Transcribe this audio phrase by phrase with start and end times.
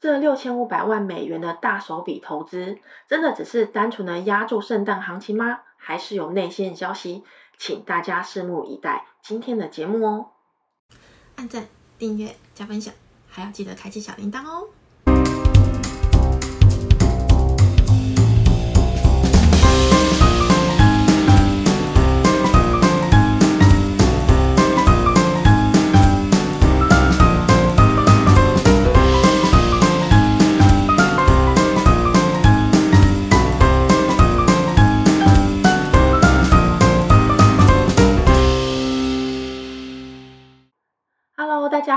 [0.00, 5.60] 这六千五百万美元的大手笔投资，真的只是单纯的押注圣诞行情吗？
[5.76, 7.22] 还是有内线消息？
[7.58, 10.30] 请大家拭目以待今天的节目哦！
[11.36, 11.66] 按赞、
[11.98, 12.94] 订阅、加分享，
[13.28, 14.68] 还要记得开启小铃铛哦！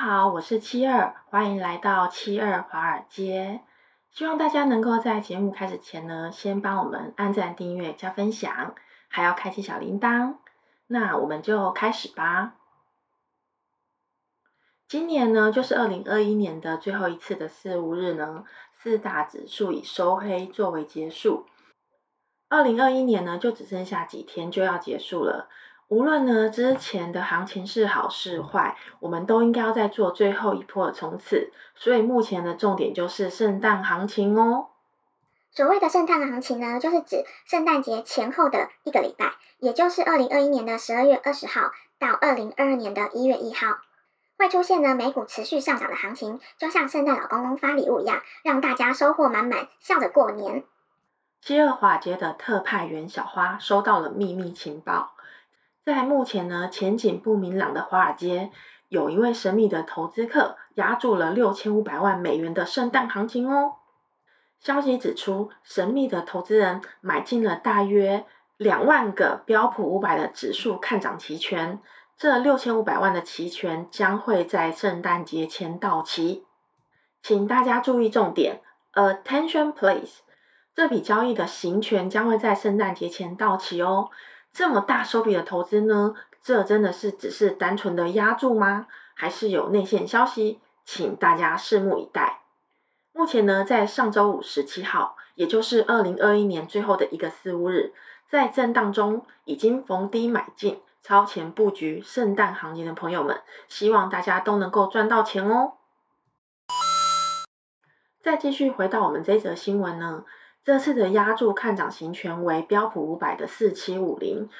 [0.00, 3.62] 好，我是七二，欢迎来到七二华尔街。
[4.12, 8.76] 希望大家能够在节目开始前呢，先帮我们按赞、订阅、加分享，
[9.08, 10.36] 还要开启小铃铛。
[10.86, 12.54] 那我们就开始吧。
[14.86, 18.44] 今年呢，就是二零二一年的最后一次的四五日呢，
[18.76, 21.46] 四大指数以收黑作为结束。
[22.48, 25.48] 二零二一年呢，就只剩下几天就要结束了。
[25.88, 31.50] 无论呢之前的行情是好是坏，我们都应该要再做最后一波的冲刺。
[31.74, 34.66] 所以目前的重点就是圣诞行情哦。
[35.50, 43.78] 所谓的圣诞行情呢，就是指圣诞节前后的一个礼拜，也就是二零二一年的十二月二十号到二零二二年的一月一号，
[44.36, 50.64] 会出现呢美股持续上涨的行情，就像圣诞老公公发礼物一样，让大家收获满满，笑着过年。
[51.40, 55.14] 七二华尔街的特派员小花收到了秘密情报。
[55.88, 58.50] 在目前呢前景不明朗的华尔街，
[58.88, 63.76] 有一位神秘的投资客押注了六千五百万美元的圣诞行情哦。
[64.60, 68.26] 消息指出，神秘的投资人买进了大约
[68.58, 71.80] 两万个标普五百的指数看涨期权，
[72.18, 76.44] 这六千五百万的期权将会在圣诞节前到期。
[77.22, 78.60] 请大家注意重点
[78.92, 80.20] ，Attention please，
[80.74, 84.10] 这笔交易的行权将会在圣诞节前到期哦。
[84.52, 86.14] 这么大手笔的投资呢？
[86.42, 88.86] 这真的是只是单纯的押注吗？
[89.14, 90.60] 还是有内线消息？
[90.84, 92.40] 请大家拭目以待。
[93.12, 97.92] 目前呢，在上周五十七号，也就是二零二一年最后的一个四五日，
[98.28, 105.72] 在震荡中已经逢低买进、超前布局圣诞行情的朋友们，希望大家都能够赚到钱哦。
[108.22, 110.24] 再继续回到我们这则新闻呢。
[110.68, 114.50] 这次的押注看涨行权为标普五百的四七五零，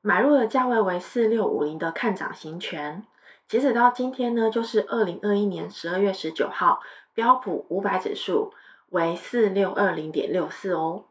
[0.00, 3.04] 买入的价位为四六五零的看涨行权。
[3.48, 6.80] 截止到今天呢，就是二零二一年十二月十九号，
[7.12, 8.52] 标普五百指数
[8.90, 11.06] 为四六二零点六四哦。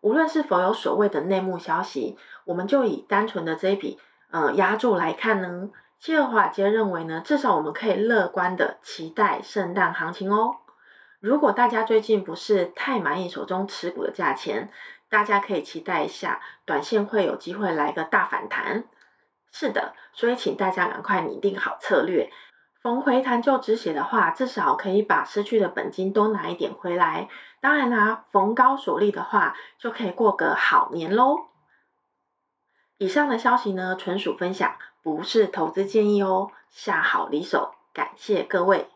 [0.00, 4.00] 无论是否有所谓的内幕消息，我们就以单纯的这一笔
[4.32, 5.70] 呃押注来看呢，
[6.00, 10.56] 七二华尔街认为呢，至少我们可以乐观的期待圣诞行情哦。
[11.20, 14.72] 如果大家最近不是太满意手中持股的价钱，
[15.10, 18.84] 大家可以期待一下，短线会有机会来个大反弹。
[19.52, 22.30] 是的，所以请大家赶快拟定好策略，
[22.80, 27.28] 逢回弹就止血的话，至少可以把失去的本金多拿一点回来。
[27.60, 31.36] 当然啦、逢高所利的话，就可以过个好年喽。
[32.96, 36.50] 以上的消息呢，纯属分享，不是投资建议哦。
[36.70, 38.88] 下好离手，感谢各位。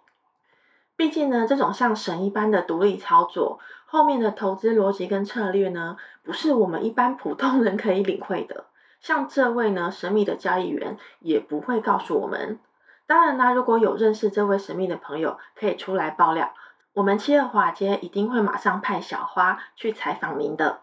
[0.96, 8.66] 毕竟呢，这种像神一般的独立操作，后面的投资逻辑跟策略呢，不是我们一般普通人可以领会的。
[9.00, 12.60] 像这位呢，神秘的交易员也不会告诉我们。
[13.06, 16.54] 当然啦，如果有认识这位神秘的朋友，可以出来爆料，
[16.94, 20.80] 我们七二华街一定会马上派小花去采访您的。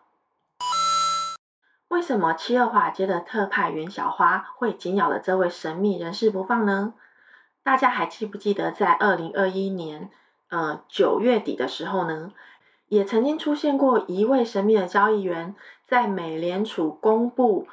[1.88, 6.93] 为什么七二华街的特派员小花会紧咬了这位神秘人士不放呢？
[7.63, 10.09] 大家还记不记得，在二零二一年，
[10.49, 12.31] 呃九月底的时候呢，
[12.88, 15.55] 也曾经出现过一位神秘的交易员，
[15.88, 17.67] 在美联储公布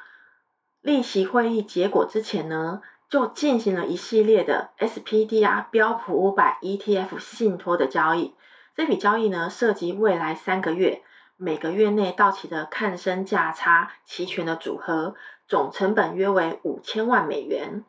[0.81, 8.35] 利息会议结果之前呢，就进行了一系列的 SPDR 标普五百 ETF 信托的交易。
[8.75, 11.01] 这笔交易呢，涉及未来三个月
[11.35, 15.15] 每个月内到期的看升价差期权的组合，
[15.47, 17.83] 总成本约为五千万美元。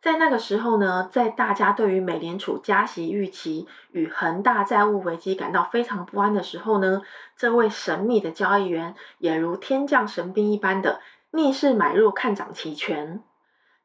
[0.00, 7.02] 在那个时候呢，在大家对于美联储加息预期与恒大债务危机感到非常不安的时候呢，
[7.36, 11.00] 这位神秘的交易员也如天降神兵一般的
[11.32, 13.22] 逆势买入看涨期权。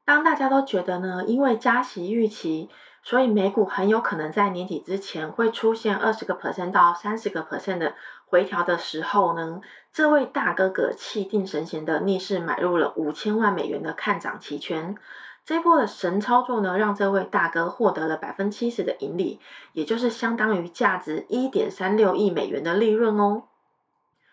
[0.05, 2.69] 当大家都觉得呢，因为加息预期，
[3.03, 7.93] 所以美股很有可能在年底之前会出现二十个 percent 到三十个 percent 的
[8.25, 9.59] 回调的时候呢，
[9.91, 14.95] 这位大哥哥气定神闲的逆势买入了五千万美元的看涨期权。
[15.45, 19.39] 这波的神操作呢，让这位大哥获得了百分之七十的盈利，
[19.73, 23.43] 也就是相当于价值一点三六亿美元的利润哦。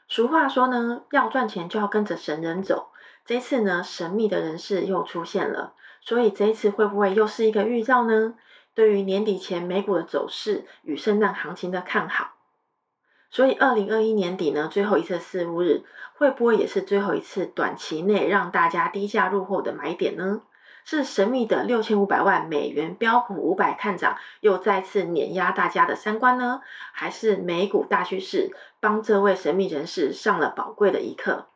[0.08, 2.88] 俗话说呢，要赚钱就要跟着神人走。
[3.26, 8.34] 这次呢，神秘的人士又出现了，所以这一次会不会又是一个预兆呢？
[8.74, 12.32] 对于年底前美股的走势与圣诞行情的看好，
[13.30, 20.40] 所以二零二一年底呢，最后一次四五日会不会也是最后一次短期内让大家低价入货的买点呢？
[20.84, 26.60] 是神秘的六千五百万美元标普五百看涨又再次碾压大家的三观呢？
[26.92, 28.50] 还是美股大趋势
[28.80, 31.46] 帮这位神秘人士上了宝贵的一课？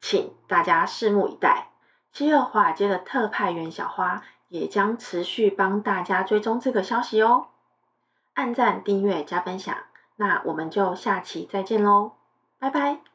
[0.00, 1.68] 请大家拭目以待。
[2.12, 7.46] 七二华尔街的特派员小花也将持续帮大家追踪这个消息哦。
[8.34, 9.76] 按赞、订阅、加分享，
[10.16, 12.12] 那我们就下期再见喽，
[12.58, 13.11] 拜拜。